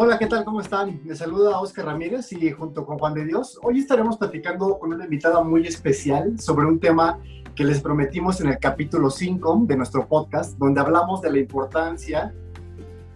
[0.00, 0.44] Hola, ¿qué tal?
[0.44, 1.00] ¿Cómo están?
[1.02, 5.02] Me saluda Oscar Ramírez y junto con Juan de Dios, hoy estaremos platicando con una
[5.02, 7.18] invitada muy especial sobre un tema
[7.56, 12.32] que les prometimos en el capítulo 5 de nuestro podcast, donde hablamos de la importancia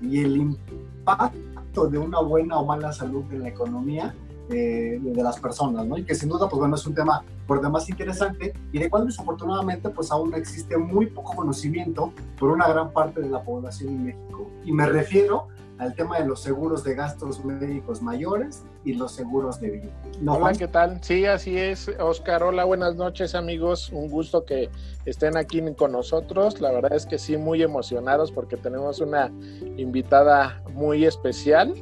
[0.01, 4.13] y el impacto de una buena o mala salud en la economía
[4.51, 5.97] eh, de las personas, ¿no?
[5.97, 9.07] Y que sin duda, pues bueno, es un tema por demás interesante y de cual
[9.07, 14.05] desafortunadamente pues aún existe muy poco conocimiento por una gran parte de la población en
[14.07, 14.51] México.
[14.65, 15.47] Y me refiero
[15.83, 19.91] al tema de los seguros de gastos médicos mayores y los seguros de vida.
[20.29, 21.03] Hola, ¿qué tal?
[21.03, 22.45] Sí, así es, Oscar.
[22.45, 23.91] Hola, buenas noches, amigos.
[23.93, 24.71] Un gusto que
[25.07, 26.61] estén aquí con nosotros.
[26.61, 29.33] La verdad es que sí, muy emocionados porque tenemos una
[29.77, 31.75] invitada muy especial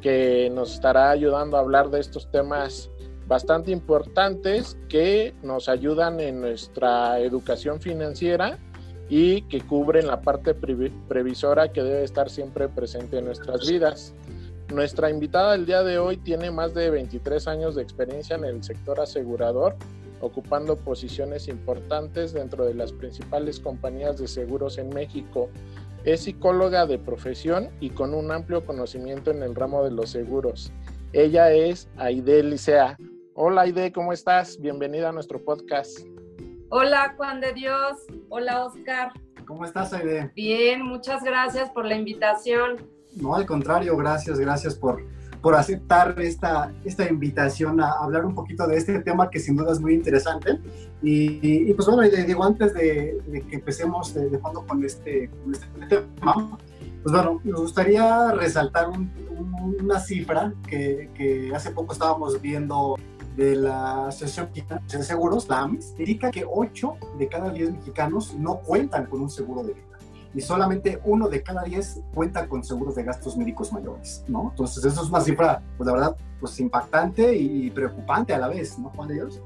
[0.00, 2.90] que nos estará ayudando a hablar de estos temas
[3.28, 8.58] bastante importantes que nos ayudan en nuestra educación financiera
[9.08, 14.14] y que cubren la parte previsora que debe estar siempre presente en nuestras vidas.
[14.72, 18.64] Nuestra invitada el día de hoy tiene más de 23 años de experiencia en el
[18.64, 19.76] sector asegurador,
[20.20, 25.50] ocupando posiciones importantes dentro de las principales compañías de seguros en México.
[26.04, 30.72] Es psicóloga de profesión y con un amplio conocimiento en el ramo de los seguros.
[31.12, 32.96] Ella es Aide Licea.
[33.34, 34.60] Hola Aide, ¿cómo estás?
[34.60, 36.15] Bienvenida a nuestro podcast.
[36.68, 37.92] Hola Juan de Dios,
[38.28, 39.12] hola Oscar.
[39.44, 40.32] ¿Cómo estás, Aide?
[40.34, 42.78] Bien, muchas gracias por la invitación.
[43.14, 45.00] No, al contrario, gracias, gracias por,
[45.40, 49.72] por aceptar esta, esta invitación a hablar un poquito de este tema que sin duda
[49.72, 50.58] es muy interesante.
[51.02, 53.16] Y, pues bueno, digo, antes de,
[53.48, 56.58] que empecemos de, fondo con este, este, tema,
[57.04, 62.96] pues bueno, me gustaría resaltar una cifra que, que hace poco estábamos viendo
[63.36, 64.50] de la Asociación
[64.88, 69.30] de Seguros, la AMIS, indica que 8 de cada 10 mexicanos no cuentan con un
[69.30, 69.86] seguro de vida
[70.36, 74.50] y solamente uno de cada 10 cuenta con seguros de gastos médicos mayores, ¿no?
[74.50, 78.78] Entonces, eso es una cifra, pues la verdad, pues impactante y preocupante a la vez,
[78.78, 79.40] ¿no, Juan de Dios?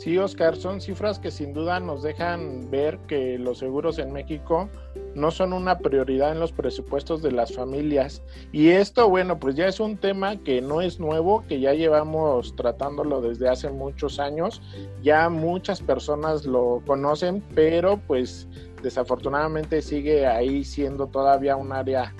[0.00, 4.70] Sí, Oscar, son cifras que sin duda nos dejan ver que los seguros en México
[5.14, 8.22] no son una prioridad en los presupuestos de las familias.
[8.50, 12.56] Y esto, bueno, pues ya es un tema que no es nuevo, que ya llevamos
[12.56, 14.62] tratándolo desde hace muchos años.
[15.02, 18.48] Ya muchas personas lo conocen, pero pues
[18.82, 22.14] desafortunadamente sigue ahí siendo todavía un área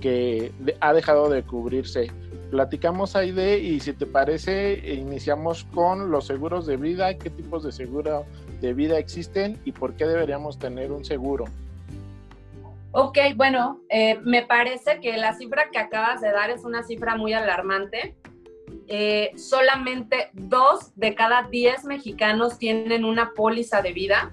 [0.00, 2.10] que ha dejado de cubrirse
[2.50, 7.64] platicamos ahí de y si te parece iniciamos con los seguros de vida, qué tipos
[7.64, 8.24] de seguro
[8.60, 11.44] de vida existen y por qué deberíamos tener un seguro.
[12.92, 17.14] Ok, bueno, eh, me parece que la cifra que acabas de dar es una cifra
[17.16, 18.16] muy alarmante.
[18.88, 24.32] Eh, solamente dos de cada diez mexicanos tienen una póliza de vida.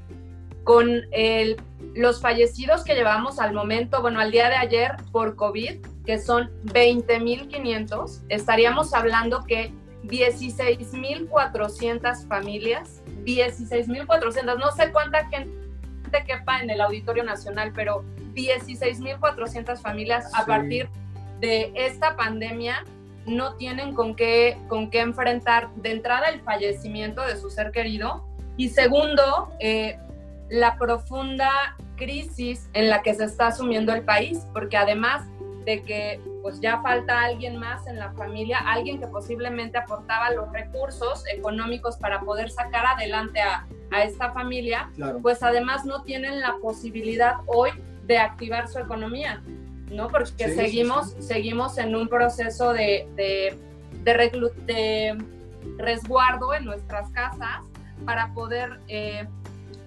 [0.63, 1.57] Con el,
[1.93, 6.51] los fallecidos que llevamos al momento, bueno, al día de ayer por COVID, que son
[6.65, 15.49] 20.500, estaríamos hablando que 16.400 familias, 16.400, no sé cuánta gente
[16.27, 18.03] quepa en el Auditorio Nacional, pero
[18.35, 20.89] 16.400 familias a partir
[21.39, 22.83] de esta pandemia
[23.25, 28.27] no tienen con qué, con qué enfrentar de entrada el fallecimiento de su ser querido.
[28.57, 29.97] Y segundo, eh,
[30.49, 35.25] la profunda crisis en la que se está asumiendo el país, porque además
[35.65, 40.51] de que pues ya falta alguien más en la familia, alguien que posiblemente aportaba los
[40.51, 44.89] recursos económicos para poder sacar adelante a, a esta familia,
[45.21, 47.71] pues además no tienen la posibilidad hoy
[48.05, 49.41] de activar su economía,
[49.89, 50.09] ¿no?
[50.09, 53.57] Porque seguimos, seguimos en un proceso de, de,
[54.03, 55.25] de, de,
[55.77, 57.63] resguardo en nuestras casas
[58.05, 58.79] para poder...
[58.87, 59.27] Eh,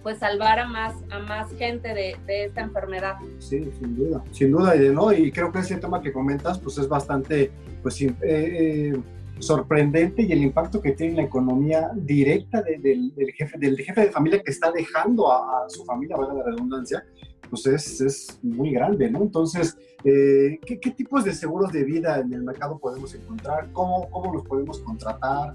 [0.07, 3.17] pues salvar a más, a más gente de, de, esta enfermedad.
[3.41, 5.13] Sí, sin duda, sin duda, ¿no?
[5.13, 7.51] y creo que ese tema que comentas pues es bastante
[7.83, 8.97] pues, eh, eh,
[9.41, 14.13] sorprendente y el impacto que tiene en la economía directa del, jefe, del jefe de
[14.13, 17.05] familia que está dejando a, su familia, valga la redundancia,
[17.49, 19.23] pues es, es, muy grande, ¿no?
[19.23, 23.71] Entonces, eh, ¿qué, ¿qué, tipos de seguros de vida en el mercado podemos encontrar?
[23.73, 25.55] ¿Cómo, cómo los podemos contratar?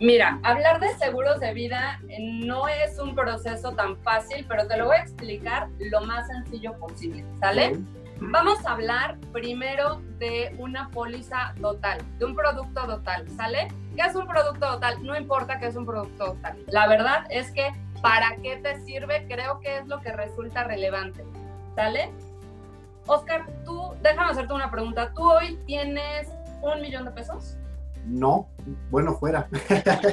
[0.00, 4.86] Mira, hablar de seguros de vida no es un proceso tan fácil, pero te lo
[4.86, 7.78] voy a explicar lo más sencillo posible, ¿sale?
[8.20, 13.68] Vamos a hablar primero de una póliza total, de un producto total, ¿sale?
[13.96, 15.02] ¿Qué es un producto total?
[15.02, 16.56] No importa qué es un producto total.
[16.68, 17.70] La verdad es que
[18.04, 21.24] para qué te sirve creo que es lo que resulta relevante,
[21.74, 22.12] ¿sale?
[23.06, 25.10] Oscar, tú, déjame hacerte una pregunta.
[25.14, 26.28] ¿Tú hoy tienes
[26.60, 27.56] un millón de pesos?
[28.06, 28.46] No,
[28.90, 29.48] bueno, fuera.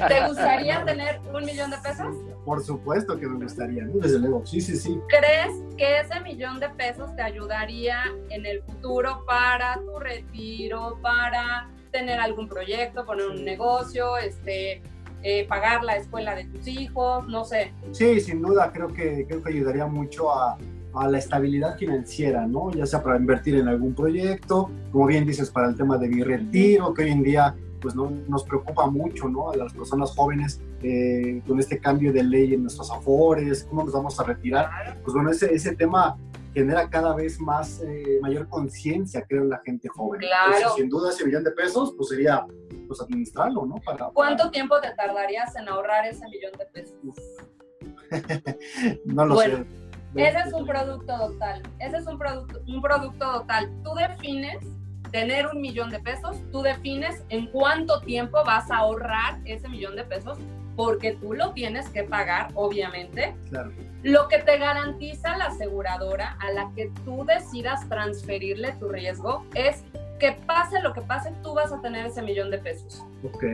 [0.08, 2.16] ¿Te gustaría tener un millón de pesos?
[2.46, 4.98] Por supuesto que me gustaría, desde luego, sí, sí, sí.
[5.08, 11.68] ¿Crees que ese millón de pesos te ayudaría en el futuro para tu retiro, para
[11.90, 14.82] tener algún proyecto, poner un negocio, este,
[15.22, 17.72] eh, pagar la escuela de tus hijos, no sé?
[17.92, 20.58] Sí, sin duda, creo que, creo que ayudaría mucho a,
[20.94, 22.70] a la estabilidad financiera, ¿no?
[22.72, 26.22] Ya sea para invertir en algún proyecto, como bien dices, para el tema de mi
[26.22, 29.50] retiro, que hoy en día pues no, nos preocupa mucho, ¿no?
[29.50, 33.92] A las personas jóvenes eh, con este cambio de ley en nuestros afores, cómo nos
[33.92, 34.98] vamos a retirar.
[35.02, 36.16] Pues bueno, ese, ese tema
[36.54, 40.20] genera cada vez más, eh, mayor conciencia, creo, en la gente joven.
[40.20, 40.74] Claro.
[40.76, 42.46] sin duda, ese millón de pesos, pues sería,
[42.86, 43.76] pues administrarlo, ¿no?
[43.84, 46.96] Para, ¿Cuánto tiempo te tardarías en ahorrar ese millón de pesos?
[49.06, 49.64] no lo sé.
[50.14, 51.62] Ese es un producto total.
[51.78, 53.70] Ese es un producto, un producto total.
[53.82, 54.58] Tú defines
[55.10, 59.94] tener un millón de pesos, tú defines en cuánto tiempo vas a ahorrar ese millón
[59.94, 60.38] de pesos,
[60.76, 63.34] porque tú lo tienes que pagar, obviamente.
[63.48, 63.72] Claro.
[64.02, 69.84] Lo que te garantiza la aseguradora a la que tú decidas transferirle tu riesgo es
[70.18, 73.04] que pase lo que pase, tú vas a tener ese millón de pesos.
[73.24, 73.44] Ok.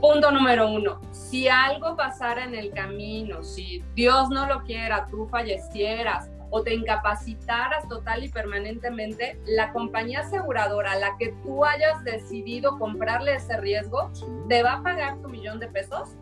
[0.00, 5.26] Punto número uno, si algo pasara en el camino, si Dios no lo quiera, tú
[5.28, 12.02] fallecieras o te incapacitaras total y permanentemente, la compañía aseguradora a la que tú hayas
[12.04, 14.10] decidido comprarle ese riesgo,
[14.48, 16.16] te va a pagar tu millón de pesos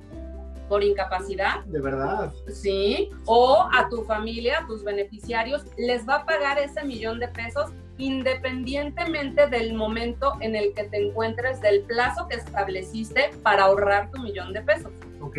[0.69, 1.65] por incapacidad.
[1.65, 2.32] De verdad.
[2.49, 7.29] Sí, o a tu familia, a tus beneficiarios, les va a pagar ese millón de
[7.29, 14.11] pesos independientemente del momento en el que te encuentres, del plazo que estableciste para ahorrar
[14.12, 14.93] tu millón de pesos.
[15.20, 15.37] Ok.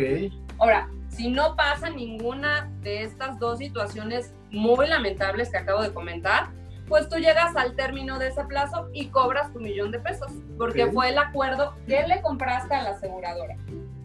[0.58, 6.50] Ahora, si no pasa ninguna de estas dos situaciones muy lamentables que acabo de comentar,
[6.86, 10.90] pues tú llegas al término de ese plazo y cobras tu millón de pesos, porque
[10.90, 13.56] fue el acuerdo que le compraste a la aseguradora.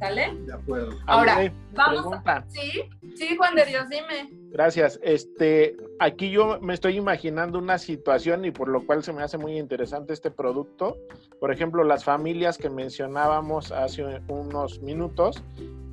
[0.06, 0.36] ¿Sale?
[0.46, 0.92] De acuerdo.
[1.08, 2.44] Ahora, vamos a...
[2.48, 2.84] Sí,
[3.16, 4.30] sí, Juan de Dios, dime.
[4.52, 5.00] Gracias.
[5.02, 9.40] Este, aquí yo me estoy imaginando una situación y por lo cual se me hace
[9.40, 10.98] muy interesante este producto.
[11.40, 15.44] Por ejemplo, las familias que mencionábamos hace unos minutos,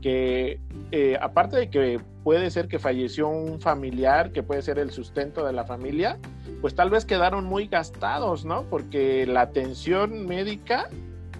[0.02, 0.60] que
[0.90, 5.46] eh, aparte de que puede ser que falleció un familiar, que puede ser el sustento
[5.46, 6.18] de la familia,
[6.60, 8.64] pues tal vez quedaron muy gastados, ¿no?
[8.68, 10.90] Porque la atención médica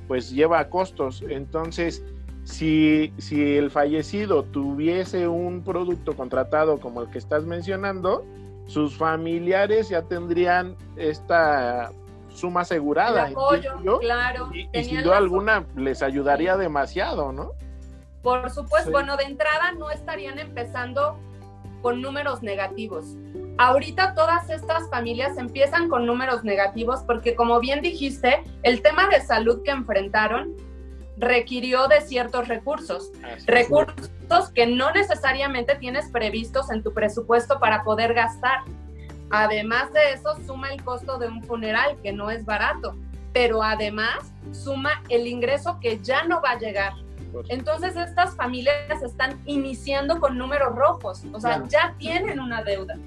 [0.09, 1.25] pues lleva costos.
[1.29, 2.05] Entonces,
[2.45, 8.25] si, si el fallecido tuviese un producto contratado como el que estás mencionando,
[8.67, 11.93] sus familiares ya tendrían esta
[12.29, 13.27] suma asegurada.
[13.27, 14.51] El apoyo, claro.
[14.53, 17.53] Y, y sin duda alguna les ayudaría demasiado, ¿no?
[18.23, 21.19] Por supuesto, bueno, de entrada no estarían empezando
[21.83, 23.17] con números negativos.
[23.59, 29.21] Ahorita todas estas familias empiezan con números negativos porque como bien dijiste, el tema de
[29.21, 30.55] salud que enfrentaron
[31.17, 33.11] requirió de ciertos recursos,
[33.47, 38.61] recursos que no necesariamente tienes previstos en tu presupuesto para poder gastar.
[39.31, 42.97] Además de eso, suma el costo de un funeral, que no es barato,
[43.33, 46.95] pero además suma el ingreso que ya no va a llegar.
[47.49, 52.99] Entonces estas familias están iniciando con números rojos, o sea, ya tienen una deuda.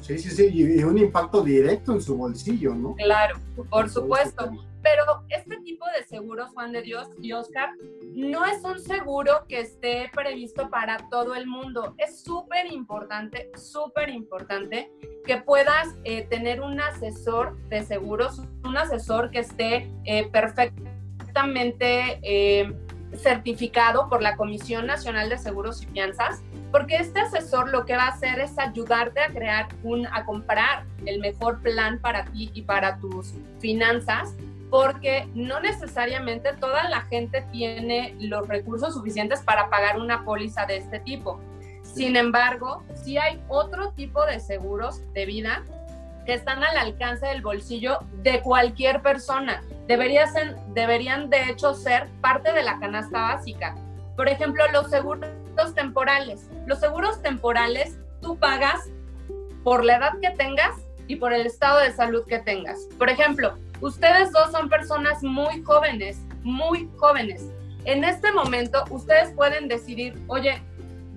[0.00, 2.94] Sí, sí, sí, y un impacto directo en su bolsillo, ¿no?
[2.94, 3.38] Claro,
[3.68, 4.50] por supuesto.
[4.82, 7.70] Pero este tipo de seguros, Juan de Dios y Oscar,
[8.14, 11.94] no es un seguro que esté previsto para todo el mundo.
[11.98, 14.90] Es súper importante, súper importante
[15.24, 22.74] que puedas eh, tener un asesor de seguros, un asesor que esté eh, perfectamente eh,
[23.16, 28.04] certificado por la Comisión Nacional de Seguros y Fianzas, porque este asesor lo que va
[28.04, 32.62] a hacer es ayudarte a crear un, a comprar el mejor plan para ti y
[32.62, 34.36] para tus finanzas
[34.70, 40.76] porque no necesariamente toda la gente tiene los recursos suficientes para pagar una póliza de
[40.76, 41.40] este tipo.
[41.82, 45.64] Sin embargo, sí hay otro tipo de seguros de vida
[46.24, 49.62] que están al alcance del bolsillo de cualquier persona.
[49.88, 53.74] Deberían, ser, deberían de hecho ser parte de la canasta básica.
[54.14, 55.28] Por ejemplo, los seguros
[55.74, 56.48] temporales.
[56.66, 58.88] Los seguros temporales tú pagas
[59.64, 62.86] por la edad que tengas y por el estado de salud que tengas.
[62.98, 67.46] Por ejemplo, Ustedes dos son personas muy jóvenes, muy jóvenes.
[67.84, 70.62] En este momento, ustedes pueden decidir, oye,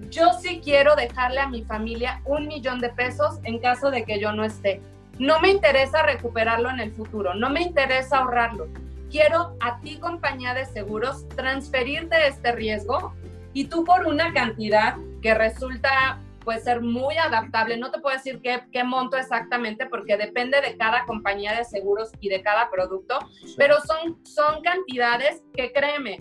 [0.10, 4.20] yo sí quiero dejarle a mi familia un millón de pesos en caso de que
[4.20, 4.82] yo no esté.
[5.20, 8.68] No me interesa recuperarlo en el futuro, no me interesa ahorrarlo.
[9.12, 13.14] Quiero a ti, compañía de seguros, transferirte este riesgo
[13.54, 17.78] y tú por una cantidad que resulta puede ser muy adaptable.
[17.78, 22.12] No te puedo decir qué, qué, monto exactamente porque depende de cada compañía de seguros
[22.20, 23.20] y de cada producto,
[23.58, 26.20] pero son, son cantidades que créeme,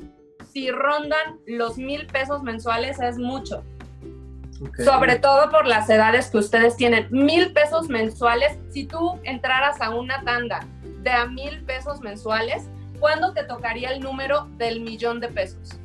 [0.53, 3.65] si rondan los mil pesos mensuales es mucho.
[4.79, 7.09] Sobre todo por las edades que ustedes tienen.
[7.11, 10.61] Mil pesos mensuales, si tú entraras a una tanda
[11.03, 12.69] de a mil pesos mensuales,
[13.01, 15.82] ¿cuándo te tocaría el número del millón de pesos?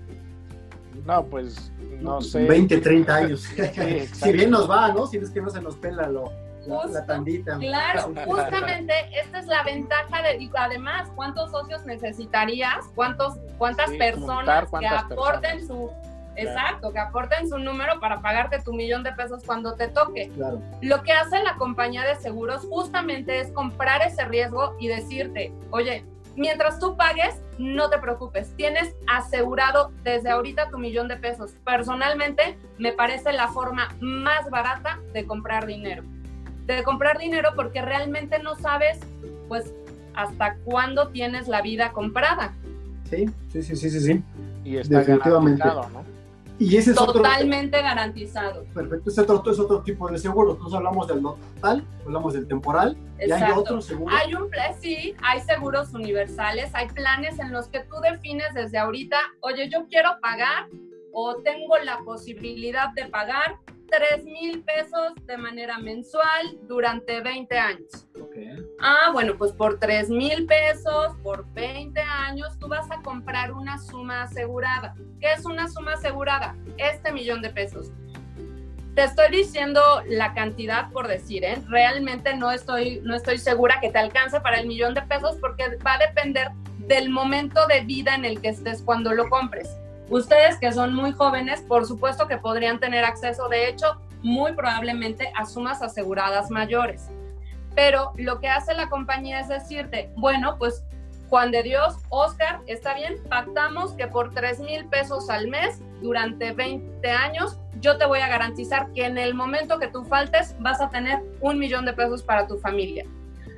[1.08, 1.72] No, pues
[2.02, 2.46] no sé.
[2.46, 3.42] 20, 30 años.
[4.14, 5.08] si bien nos va, ¿no?
[5.08, 6.32] Si es que no se nos pela lo,
[6.68, 7.58] la, tandita.
[7.58, 12.86] Claro, justamente esta es la ventaja de, además, ¿cuántos socios necesitarías?
[12.94, 15.90] ¿Cuántos, ¿Cuántas personas que aporten su...
[16.36, 20.30] Exacto, que aporten su número para pagarte tu millón de pesos cuando te toque.
[20.36, 20.62] Claro.
[20.82, 26.06] Lo que hace la compañía de seguros justamente es comprar ese riesgo y decirte, oye,
[26.38, 31.52] mientras tú pagues, no te preocupes, tienes asegurado desde ahorita tu millón de pesos.
[31.66, 36.04] Personalmente, me parece la forma más barata de comprar dinero.
[36.66, 39.00] De comprar dinero porque realmente no sabes,
[39.48, 39.74] pues,
[40.14, 42.54] hasta cuándo tienes la vida comprada.
[43.10, 44.24] Sí, sí, sí, sí, sí.
[44.64, 45.66] Y está Definitivamente.
[45.66, 46.17] ¿no?
[46.60, 48.66] Y ese es Totalmente garantizado.
[48.74, 50.54] Perfecto, ese otro, es otro tipo de seguro.
[50.54, 52.98] Nosotros hablamos del total, hablamos del temporal.
[53.20, 54.20] Y hay otros seguros.
[54.20, 54.50] Hay un
[54.80, 59.86] sí, hay seguros universales, hay planes en los que tú defines desde ahorita, oye, yo
[59.88, 60.68] quiero pagar
[61.14, 68.08] o tengo la posibilidad de pagar 3 mil pesos de manera mensual durante 20 años.
[68.80, 73.78] Ah, bueno, pues por 3 mil pesos, por 20 años, tú vas a comprar una
[73.80, 74.96] suma asegurada.
[75.20, 76.56] ¿Qué es una suma asegurada?
[76.78, 77.92] Este millón de pesos.
[78.94, 81.62] Te estoy diciendo la cantidad por decir, ¿eh?
[81.68, 85.78] Realmente no estoy, no estoy segura que te alcance para el millón de pesos porque
[85.86, 86.50] va a depender
[86.88, 89.70] del momento de vida en el que estés cuando lo compres.
[90.10, 95.32] Ustedes que son muy jóvenes, por supuesto que podrían tener acceso, de hecho, muy probablemente
[95.36, 97.10] a sumas aseguradas mayores.
[97.76, 100.84] Pero lo que hace la compañía es decirte, bueno, pues
[101.30, 106.54] Juan de Dios, Oscar, está bien, pactamos que por 3 mil pesos al mes durante
[106.54, 110.80] 20 años, yo te voy a garantizar que en el momento que tú faltes vas
[110.80, 113.06] a tener un millón de pesos para tu familia.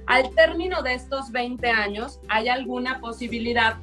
[0.08, 3.78] Al término de estos 20 años, ¿hay alguna posibilidad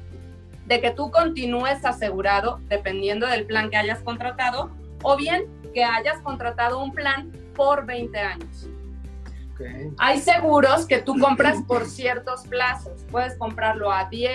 [0.67, 4.69] de que tú continúes asegurado dependiendo del plan que hayas contratado
[5.01, 8.69] o bien que hayas contratado un plan por 20 años.
[9.97, 13.05] Hay seguros que tú compras por ciertos plazos.
[13.09, 14.31] Puedes comprarlo a 10,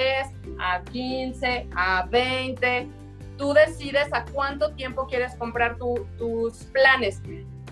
[0.59, 2.89] a 15, a 20.
[3.39, 7.21] Tú decides a cuánto tiempo quieres comprar tus planes.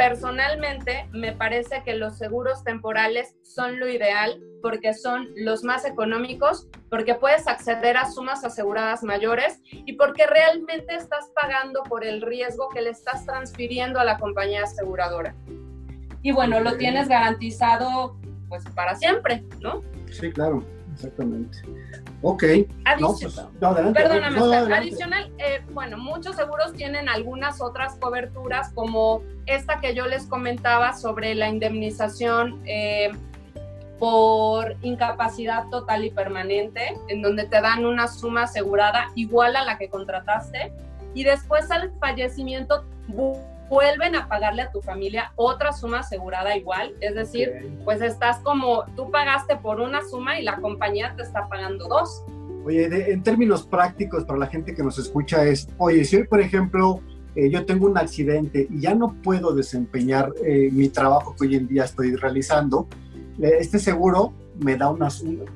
[0.00, 6.68] Personalmente, me parece que los seguros temporales son lo ideal porque son los más económicos,
[6.88, 12.70] porque puedes acceder a sumas aseguradas mayores y porque realmente estás pagando por el riesgo
[12.70, 15.34] que le estás transfiriendo a la compañía aseguradora.
[16.22, 18.16] Y bueno, lo tienes garantizado
[18.48, 19.82] pues para siempre, ¿no?
[20.10, 21.58] Sí, claro exactamente.
[22.22, 22.44] Ok.
[22.84, 30.06] Adicional, perdóname, adicional, eh, bueno, muchos seguros tienen algunas otras coberturas como esta que yo
[30.06, 33.10] les comentaba sobre la indemnización eh,
[33.98, 39.78] por incapacidad total y permanente, en donde te dan una suma asegurada igual a la
[39.78, 40.72] que contrataste
[41.14, 42.84] y después al fallecimiento
[43.70, 48.84] vuelven a pagarle a tu familia otra suma asegurada igual, es decir, pues estás como,
[48.96, 52.24] tú pagaste por una suma y la compañía te está pagando dos.
[52.64, 56.40] Oye, en términos prácticos para la gente que nos escucha es, oye, si hoy, por
[56.40, 57.00] ejemplo,
[57.36, 61.54] eh, yo tengo un accidente y ya no puedo desempeñar eh, mi trabajo que hoy
[61.54, 62.88] en día estoy realizando,
[63.40, 65.08] eh, este seguro me da una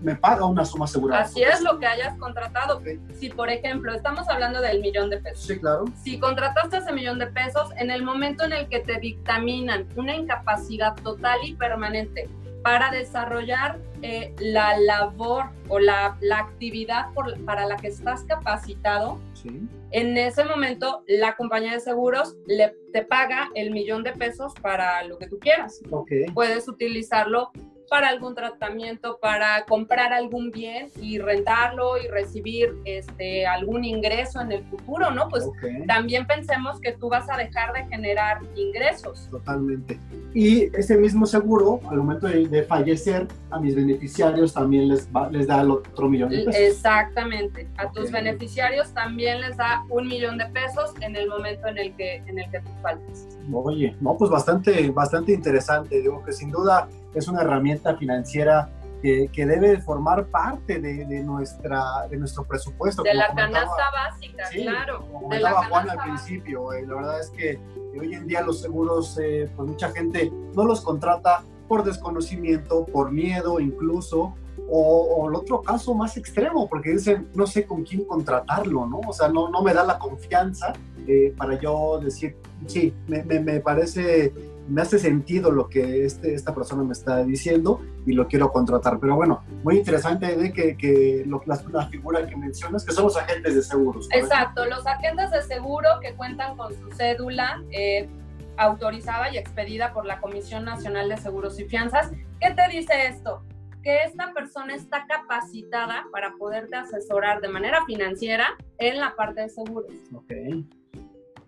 [0.02, 1.22] me paga una suma asegurada.
[1.22, 2.82] Así es lo que hayas contratado.
[3.18, 5.46] Si por ejemplo, estamos hablando del millón de pesos.
[5.46, 5.84] Sí, claro.
[6.02, 10.14] Si contrataste ese millón de pesos, en el momento en el que te dictaminan una
[10.14, 12.28] incapacidad total y permanente
[12.62, 19.20] para desarrollar eh, la labor o la, la actividad por, para la que estás capacitado,
[19.34, 19.68] sí.
[19.90, 25.02] en ese momento la compañía de seguros le, te paga el millón de pesos para
[25.02, 25.82] lo que tú quieras.
[25.90, 26.24] Okay.
[26.32, 27.52] Puedes utilizarlo
[27.88, 34.52] para algún tratamiento, para comprar algún bien y rentarlo y recibir este, algún ingreso en
[34.52, 35.28] el futuro, ¿no?
[35.28, 35.48] Pues
[35.86, 39.28] también pensemos que tú vas a dejar de generar ingresos.
[39.30, 39.98] Totalmente.
[40.34, 45.60] Y ese mismo seguro, al momento de, fallecer, a mis beneficiarios también les, les da
[45.60, 46.56] el otro millón de pesos.
[46.56, 47.68] Exactamente.
[47.76, 51.94] A tus beneficiarios también les da un millón de pesos en el momento en el
[51.94, 53.28] que, en el que tú faltes.
[53.52, 56.00] Oye, no, pues bastante, bastante interesante.
[56.00, 58.70] Digo que sin duda es una herramienta financiera
[59.02, 63.02] que, que debe formar parte de, de, nuestra, de nuestro presupuesto.
[63.02, 65.00] De la canasta básica, claro.
[65.00, 67.60] Como comentaba Juan al principio, eh, la verdad es que
[67.98, 73.10] hoy en día los seguros, eh, pues mucha gente no los contrata por desconocimiento, por
[73.10, 74.34] miedo incluso,
[74.70, 79.00] o, el otro caso más extremo, porque dicen, no sé con quién contratarlo, ¿no?
[79.06, 80.72] O sea, no, no me da la confianza
[81.06, 84.32] eh, para yo decir, sí, me, me, parece,
[84.68, 88.98] me hace sentido lo que este, esta persona me está diciendo y lo quiero contratar.
[89.00, 93.04] Pero bueno, muy interesante de que, que lo, la, la, figura que mencionas, que son
[93.04, 94.08] los agentes de seguros.
[94.12, 97.62] Exacto, los agentes de seguro que cuentan con su cédula.
[97.70, 98.08] Eh,
[98.56, 102.12] autorizada y expedida por la Comisión Nacional de Seguros y Fianzas.
[102.40, 103.42] ¿Qué te dice esto?
[103.84, 108.46] que esta persona está capacitada para poderte asesorar de manera financiera
[108.78, 109.92] en la parte de seguros.
[110.12, 110.66] Okay.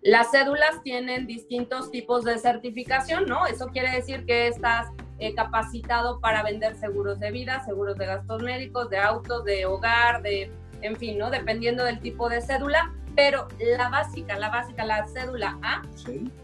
[0.07, 3.45] Las cédulas tienen distintos tipos de certificación, ¿no?
[3.47, 4.87] Eso quiere decir que estás
[5.19, 10.23] eh, capacitado para vender seguros de vida, seguros de gastos médicos, de autos, de hogar,
[10.23, 11.29] de, en fin, ¿no?
[11.31, 13.49] Dependiendo del tipo de cédula pero
[13.79, 15.83] la básica, la básica, la cédula A,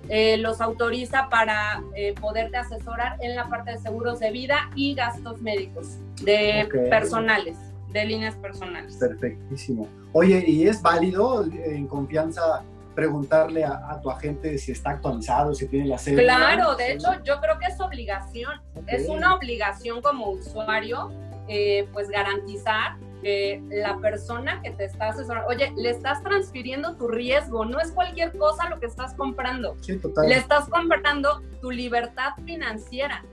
[0.08, 4.94] eh, los autoriza para eh, poderte asesorar en la parte de seguros de vida y
[4.94, 7.58] gastos médicos de personales,
[7.92, 8.96] de líneas personales.
[8.96, 9.86] Perfectísimo.
[10.12, 15.86] Oye, ¿y es válido en confianza preguntarle a, tu agente si está actualizado, si tiene
[15.86, 16.22] la cédula?
[16.22, 21.10] Claro, de hecho yo creo que es obligación, es una obligación como usuario,
[21.48, 27.08] eh, pues garantizar que la persona que te está asesorando, oye, le estás transfiriendo tu
[27.08, 29.76] riesgo, no es cualquier cosa lo que estás comprando.
[29.80, 30.28] Sí, total.
[30.28, 33.24] Le estás comprando tu libertad financiera.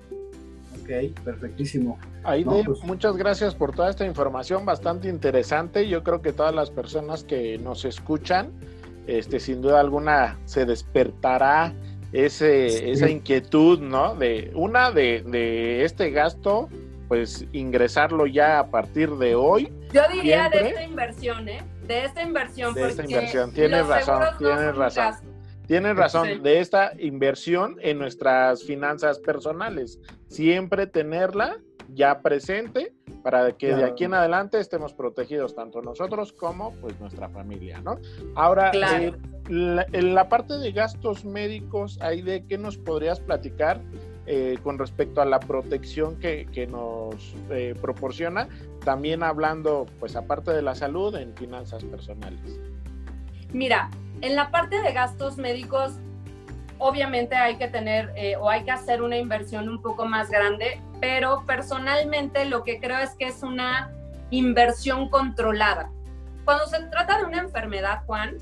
[0.80, 1.98] Ok, perfectísimo.
[2.24, 5.88] Aide, pues muchas gracias por toda esta información bastante interesante.
[5.88, 8.52] Yo creo que todas las personas que nos escuchan,
[9.18, 11.74] este, sin duda alguna, se despertará
[12.12, 14.16] ese, esa inquietud, ¿no?
[14.16, 16.70] De una de, de este gasto
[17.10, 19.74] pues ingresarlo ya a partir de hoy.
[19.92, 21.64] Yo diría de esta inversión, ¿eh?
[21.88, 22.74] De esta inversión.
[22.76, 25.16] De esta inversión, tienes razón, tienes razón.
[25.66, 30.00] Tienes razón, de esta inversión en nuestras finanzas personales.
[30.28, 31.58] Siempre tenerla
[31.94, 32.94] ya presente
[33.24, 38.00] para que de aquí en adelante estemos protegidos tanto nosotros como pues nuestra familia, ¿no?
[38.36, 39.14] Ahora, eh,
[39.50, 43.82] en la parte de gastos médicos, ahí de qué nos podrías platicar
[44.32, 48.48] eh, con respecto a la protección que, nos eh, proporciona,
[48.86, 52.60] también hablando, pues aparte de la salud, en finanzas personales.
[53.52, 53.90] Mira,
[54.22, 55.94] en la parte de gastos médicos,
[56.80, 60.82] obviamente hay que tener eh, o hay que hacer una inversión un poco más grande,
[61.00, 63.92] pero personalmente lo que creo es que es una
[64.32, 65.92] inversión controlada.
[66.46, 68.38] Cuando se trata de una enfermedad, Juan,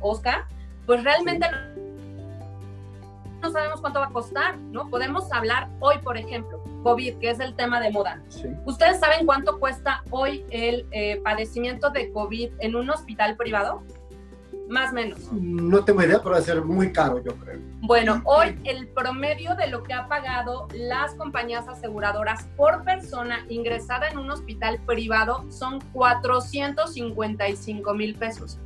[0.00, 0.44] Oscar,
[0.86, 1.46] pues realmente
[3.42, 4.88] no sabemos cuánto va a costar, ¿no?
[4.88, 8.22] Podemos hablar hoy, por ejemplo, COVID, que es el tema de moda.
[8.64, 13.82] ¿Ustedes saben cuánto cuesta hoy el eh, padecimiento de COVID en un hospital privado?
[14.68, 15.32] Más o menos.
[15.32, 17.60] No tengo idea, pero va a ser muy caro, yo creo.
[17.80, 24.08] Bueno, hoy el promedio de lo que ha pagado las compañías aseguradoras por persona ingresada
[24.08, 28.58] en un hospital privado son 455 mil pesos.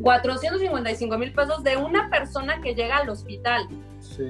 [0.00, 3.68] 455 mil pesos de una persona que llega al hospital.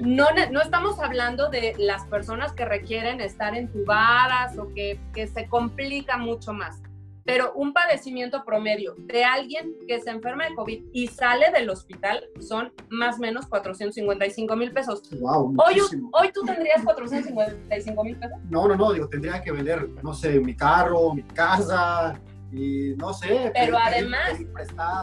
[0.01, 5.47] No, no estamos hablando de las personas que requieren estar entubadas o que, que se
[5.47, 6.81] complica mucho más
[7.29, 12.27] pero un padecimiento promedio de alguien que se enferma de COVID y sale del hospital
[12.39, 15.07] son más o menos 455 mil pesos.
[15.19, 15.79] Wow, hoy,
[16.11, 18.37] hoy tú tendrías 455 mil pesos.
[18.49, 22.19] No, no, no, digo, tendría que vender, no sé, mi carro, mi casa,
[22.51, 23.51] y no sé.
[23.53, 24.39] Pero además,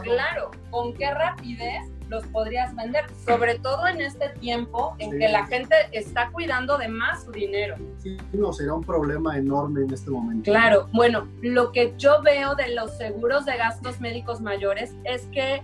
[0.03, 3.05] claro, ¿con qué rapidez los podrías vender?
[3.25, 7.75] Sobre todo en este tiempo en que la gente está cuidando de más su dinero.
[7.97, 10.51] Sí, no, será un problema enorme en este momento.
[10.51, 15.63] Claro, bueno, lo que yo veo de los seguros de gastos médicos mayores es que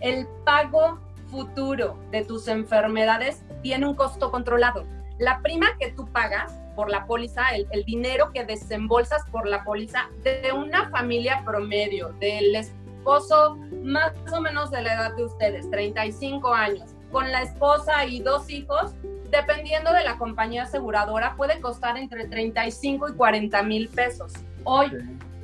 [0.00, 0.98] el pago
[1.30, 4.84] futuro de tus enfermedades tiene un costo controlado.
[5.18, 10.08] La prima que tú pagas por la póliza, el, dinero que desembolsas por la póliza
[10.22, 12.56] de una familia promedio, del
[13.00, 18.20] esposo más o menos de la edad de ustedes, 35 años, con la esposa y
[18.20, 18.92] dos hijos,
[19.30, 24.34] dependiendo de la compañía aseguradora, puede costar entre 35 y 40 mil pesos.
[24.64, 24.90] Hoy,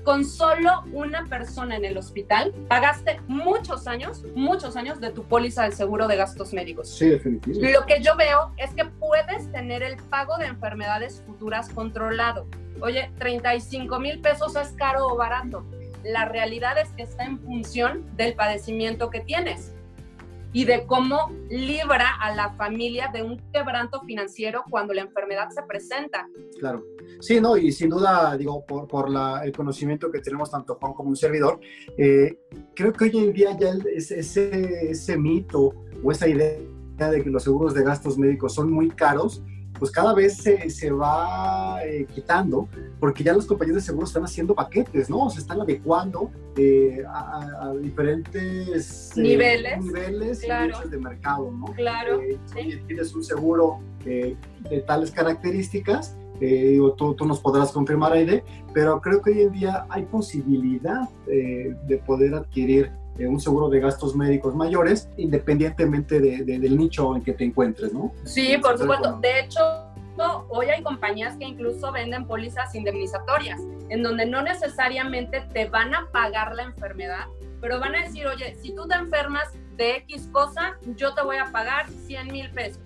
[0.04, 5.64] con solo una persona en el hospital, pagaste muchos años, muchos años de tu póliza
[5.64, 6.90] de seguro de gastos médicos.
[6.90, 7.72] Sí, definitivamente.
[7.72, 12.46] Lo que yo veo es que puedes tener el pago de enfermedades futuras controlado.
[12.82, 15.64] Oye, 35 mil pesos es caro o barato.
[16.12, 19.72] La realidad es que está en función del padecimiento que tienes
[20.52, 25.62] y de cómo libra a la familia de un quebranto financiero cuando la enfermedad se
[25.62, 26.26] presenta.
[26.58, 26.82] Claro.
[27.20, 29.10] Sí, no, y sin duda, digo, por, por
[29.44, 31.60] el conocimiento que tenemos tanto Juan como un servidor,
[31.98, 32.38] eh,
[32.74, 36.58] creo que hoy en día ya ese, ese mito o esa idea
[37.10, 39.42] de que los seguros de gastos médicos son muy caros,
[39.78, 44.24] pues cada vez se, se va eh, quitando, porque ya los compañías de seguros están
[44.24, 45.28] haciendo paquetes, ¿no?
[45.30, 51.66] Se están adecuando eh, a, diferentes eh, niveles, niveles y de mercado, ¿no?
[51.74, 52.20] Claro.
[52.54, 54.36] Si tienes un seguro de
[54.86, 56.16] tales características,
[56.96, 62.02] tú, tú, nos podrás confirmar, Aide, pero creo que hoy en día hay posibilidad de
[62.06, 67.92] poder adquirir un seguro de gastos médicos mayores, independientemente del nicho en que te encuentres,
[67.92, 68.12] ¿no?
[68.24, 69.18] Sí, por supuesto.
[69.20, 69.60] De hecho,
[70.48, 76.10] hoy hay compañías que incluso venden pólizas indemnizatorias, en donde no necesariamente te van a
[76.10, 77.26] pagar la enfermedad,
[77.60, 81.36] pero van a decir, oye, si tú te enfermas de X cosa, yo te voy
[81.36, 82.82] a pagar 100 mil pesos.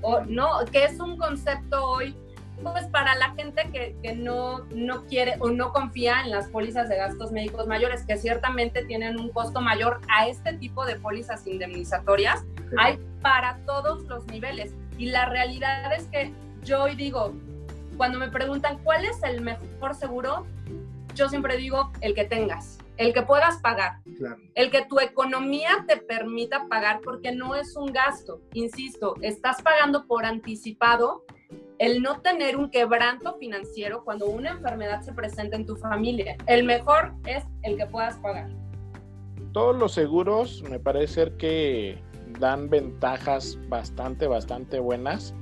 [0.00, 2.16] O no, que es un concepto hoy
[2.62, 6.88] pues para la gente que, que, no, no quiere o no confía en las pólizas
[6.88, 11.46] de gastos médicos mayores, que ciertamente tienen un costo mayor a este tipo de pólizas
[11.46, 12.44] indemnizatorias,
[12.78, 14.74] hay para todos los niveles.
[14.98, 17.32] Y la realidad es que yo hoy digo,
[17.96, 20.46] cuando me preguntan cuál es el mejor seguro,
[21.14, 23.98] yo siempre digo el que tengas, el que puedas pagar,
[24.54, 30.06] el que tu economía te permita pagar, porque no es un gasto, insisto, estás pagando
[30.06, 31.24] por anticipado
[31.78, 36.36] el no tener un quebranto financiero cuando una enfermedad se presenta en tu familia.
[36.46, 38.50] El mejor es el que puedas pagar.
[39.52, 41.98] Todos los seguros me parece que
[42.38, 45.34] dan ventajas bastante, bastante buenas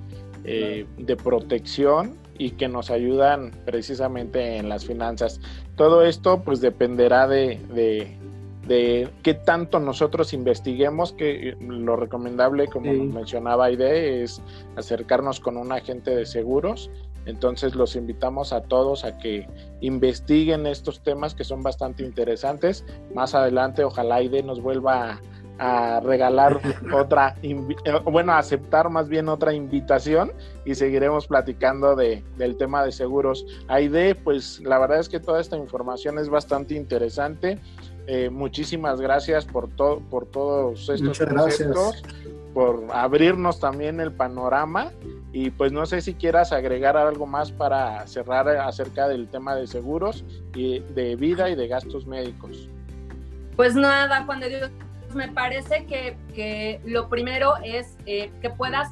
[0.45, 5.41] eh, de protección y que nos ayudan precisamente en las finanzas.
[5.77, 8.17] Todo esto pues dependerá de, de
[8.71, 14.41] qué tanto nosotros investiguemos, que lo recomendable, como mencionaba Aide, es
[14.77, 16.89] acercarnos con un agente de seguros.
[17.27, 19.49] Entonces los invitamos a todos a que
[19.81, 22.85] investiguen estos temas que son bastante interesantes.
[23.13, 25.21] Más adelante, ojalá Aide nos vuelva
[25.59, 26.61] a, regalar
[26.95, 27.55] otra, eh,
[28.05, 30.33] bueno, a aceptar más bien otra invitación
[30.65, 33.45] y seguiremos platicando de, del tema de seguros.
[33.69, 37.59] Aide, pues la verdad es que toda esta información es bastante interesante.
[38.07, 42.03] Eh, muchísimas gracias por, todo por todos estos conceptos,
[42.55, 44.91] por abrirnos también el panorama
[45.33, 49.67] y pues no sé si quieras agregar algo más para cerrar acerca del tema de
[49.67, 52.69] seguros y de vida y de gastos médicos.
[53.55, 54.71] Pues nada, Juan de Dios,
[55.15, 58.89] me parece que, que lo primero es eh, que puedas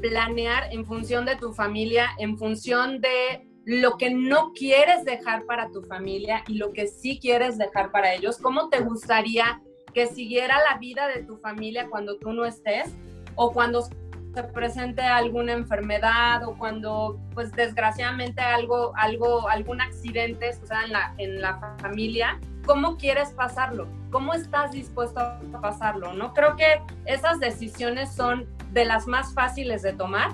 [0.00, 5.70] planear en función de tu familia, en función de lo que no quieres dejar para
[5.70, 8.38] tu familia y lo que sí quieres dejar para ellos.
[8.38, 9.60] ¿Cómo te gustaría
[9.94, 12.92] que siguiera la vida de tu familia cuando tú no estés
[13.34, 20.84] o cuando se presente alguna enfermedad o cuando pues desgraciadamente algo algo algún accidente suceda
[20.84, 22.40] en la en la familia.
[22.64, 28.84] Cómo quieres pasarlo cómo estás dispuesto a pasarlo no creo que esas decisiones son de
[28.84, 30.30] las más fáciles de tomar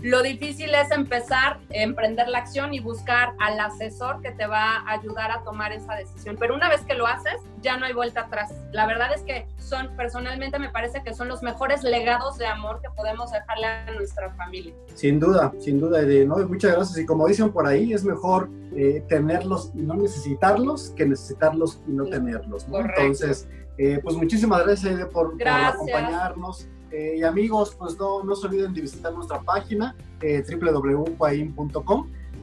[0.00, 4.92] lo difícil es empezar, emprender la acción y buscar al asesor que te va a
[4.92, 6.36] ayudar a tomar esa decisión.
[6.38, 8.52] Pero una vez que lo haces, ya no hay vuelta atrás.
[8.72, 12.82] La verdad es que son, personalmente me parece que son los mejores legados de amor
[12.82, 14.74] que podemos dejarle a nuestra familia.
[14.94, 16.36] Sin duda, sin duda, ¿no?
[16.48, 16.98] Muchas gracias.
[16.98, 21.92] Y como dicen por ahí, es mejor eh, tenerlos y no necesitarlos que necesitarlos y
[21.92, 22.66] no tenerlos.
[22.70, 23.48] Entonces,
[23.78, 26.68] eh, pues muchísimas gracias, por, por acompañarnos.
[26.94, 30.44] Eh, y amigos, pues no, no se olviden de visitar nuestra página eh,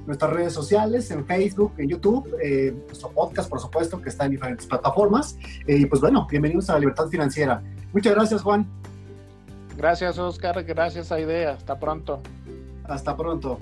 [0.05, 4.31] nuestras redes sociales en Facebook, en YouTube, eh, nuestro podcast, por supuesto, que está en
[4.31, 5.37] diferentes plataformas.
[5.67, 7.63] Eh, y pues bueno, bienvenidos a la Libertad Financiera.
[7.93, 8.67] Muchas gracias, Juan.
[9.77, 10.63] Gracias, Oscar.
[10.63, 11.47] Gracias, Aide.
[11.47, 12.21] Hasta pronto.
[12.83, 13.57] Hasta pronto.